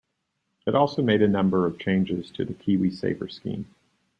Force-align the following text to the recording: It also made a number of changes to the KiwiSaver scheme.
It 0.65 0.73
also 0.73 1.03
made 1.03 1.21
a 1.21 1.27
number 1.27 1.67
of 1.67 1.77
changes 1.77 2.31
to 2.31 2.43
the 2.43 2.55
KiwiSaver 2.55 3.31
scheme. 3.31 3.67